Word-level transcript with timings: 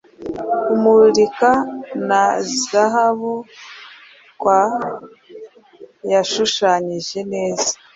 Kumurika 0.63 1.51
na 2.07 2.23
zahabutwas 2.63 4.73
yashushanyije 6.11 7.19
neza 7.33 7.73